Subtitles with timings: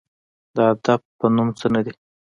[0.55, 1.93] د ادب په نوم څه نه دي